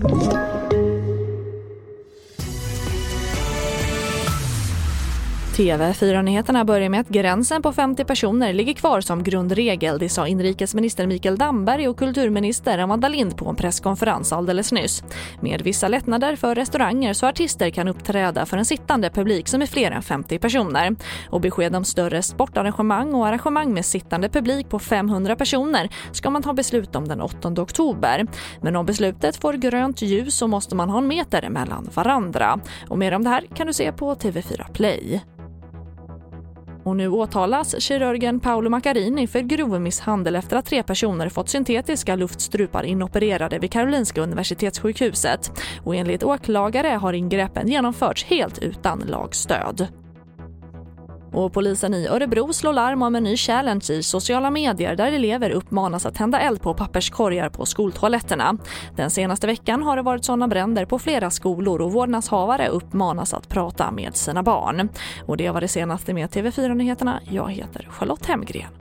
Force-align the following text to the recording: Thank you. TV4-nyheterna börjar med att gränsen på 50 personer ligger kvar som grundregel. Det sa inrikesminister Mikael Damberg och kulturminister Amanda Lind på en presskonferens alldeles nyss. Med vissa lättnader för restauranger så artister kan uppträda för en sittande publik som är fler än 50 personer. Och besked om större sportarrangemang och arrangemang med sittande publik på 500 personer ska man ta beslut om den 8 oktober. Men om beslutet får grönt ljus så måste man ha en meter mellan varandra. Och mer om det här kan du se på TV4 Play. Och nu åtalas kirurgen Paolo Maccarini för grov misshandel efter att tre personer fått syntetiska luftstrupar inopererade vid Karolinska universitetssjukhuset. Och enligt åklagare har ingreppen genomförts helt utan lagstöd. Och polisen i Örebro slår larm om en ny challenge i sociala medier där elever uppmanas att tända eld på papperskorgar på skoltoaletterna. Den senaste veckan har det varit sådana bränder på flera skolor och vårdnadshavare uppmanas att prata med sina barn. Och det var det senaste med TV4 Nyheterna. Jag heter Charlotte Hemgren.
Thank 0.00 0.32
you. 0.32 0.57
TV4-nyheterna 5.58 6.64
börjar 6.64 6.88
med 6.88 7.00
att 7.00 7.08
gränsen 7.08 7.62
på 7.62 7.72
50 7.72 8.04
personer 8.04 8.52
ligger 8.52 8.72
kvar 8.72 9.00
som 9.00 9.22
grundregel. 9.22 9.98
Det 9.98 10.08
sa 10.08 10.26
inrikesminister 10.26 11.06
Mikael 11.06 11.36
Damberg 11.36 11.88
och 11.88 11.98
kulturminister 11.98 12.78
Amanda 12.78 13.08
Lind 13.08 13.36
på 13.36 13.48
en 13.48 13.56
presskonferens 13.56 14.32
alldeles 14.32 14.72
nyss. 14.72 15.02
Med 15.40 15.62
vissa 15.62 15.88
lättnader 15.88 16.36
för 16.36 16.54
restauranger 16.54 17.12
så 17.12 17.26
artister 17.26 17.70
kan 17.70 17.88
uppträda 17.88 18.46
för 18.46 18.56
en 18.56 18.64
sittande 18.64 19.10
publik 19.10 19.48
som 19.48 19.62
är 19.62 19.66
fler 19.66 19.90
än 19.90 20.02
50 20.02 20.38
personer. 20.38 20.96
Och 21.30 21.40
besked 21.40 21.76
om 21.76 21.84
större 21.84 22.22
sportarrangemang 22.22 23.14
och 23.14 23.26
arrangemang 23.26 23.74
med 23.74 23.84
sittande 23.84 24.28
publik 24.28 24.68
på 24.68 24.78
500 24.78 25.36
personer 25.36 25.88
ska 26.12 26.30
man 26.30 26.42
ta 26.42 26.52
beslut 26.52 26.96
om 26.96 27.08
den 27.08 27.20
8 27.20 27.48
oktober. 27.48 28.26
Men 28.60 28.76
om 28.76 28.86
beslutet 28.86 29.36
får 29.36 29.52
grönt 29.52 30.02
ljus 30.02 30.34
så 30.34 30.46
måste 30.46 30.74
man 30.74 30.90
ha 30.90 30.98
en 30.98 31.08
meter 31.08 31.48
mellan 31.48 31.88
varandra. 31.94 32.60
Och 32.88 32.98
mer 32.98 33.14
om 33.14 33.24
det 33.24 33.30
här 33.30 33.44
kan 33.54 33.66
du 33.66 33.72
se 33.72 33.92
på 33.92 34.14
TV4 34.14 34.72
Play. 34.72 35.22
Och 36.84 36.96
nu 36.96 37.08
åtalas 37.08 37.80
kirurgen 37.80 38.40
Paolo 38.40 38.70
Maccarini 38.70 39.26
för 39.26 39.40
grov 39.40 39.80
misshandel 39.80 40.36
efter 40.36 40.56
att 40.56 40.66
tre 40.66 40.82
personer 40.82 41.28
fått 41.28 41.48
syntetiska 41.48 42.16
luftstrupar 42.16 42.84
inopererade 42.84 43.58
vid 43.58 43.72
Karolinska 43.72 44.20
universitetssjukhuset. 44.20 45.52
Och 45.84 45.96
enligt 45.96 46.22
åklagare 46.22 46.88
har 46.88 47.12
ingreppen 47.12 47.68
genomförts 47.68 48.24
helt 48.24 48.58
utan 48.58 48.98
lagstöd. 48.98 49.88
Och 51.32 51.52
polisen 51.52 51.94
i 51.94 52.06
Örebro 52.06 52.52
slår 52.52 52.72
larm 52.72 53.02
om 53.02 53.14
en 53.14 53.24
ny 53.24 53.36
challenge 53.36 53.84
i 53.90 54.02
sociala 54.02 54.50
medier 54.50 54.96
där 54.96 55.12
elever 55.12 55.50
uppmanas 55.50 56.06
att 56.06 56.14
tända 56.14 56.40
eld 56.40 56.62
på 56.62 56.74
papperskorgar 56.74 57.48
på 57.48 57.66
skoltoaletterna. 57.66 58.56
Den 58.96 59.10
senaste 59.10 59.46
veckan 59.46 59.82
har 59.82 59.96
det 59.96 60.02
varit 60.02 60.24
sådana 60.24 60.48
bränder 60.48 60.84
på 60.84 60.98
flera 60.98 61.30
skolor 61.30 61.80
och 61.80 61.92
vårdnadshavare 61.92 62.68
uppmanas 62.68 63.34
att 63.34 63.48
prata 63.48 63.90
med 63.90 64.16
sina 64.16 64.42
barn. 64.42 64.88
Och 65.26 65.36
det 65.36 65.50
var 65.50 65.60
det 65.60 65.68
senaste 65.68 66.14
med 66.14 66.30
TV4 66.30 66.74
Nyheterna. 66.74 67.20
Jag 67.30 67.52
heter 67.52 67.88
Charlotte 67.90 68.26
Hemgren. 68.26 68.77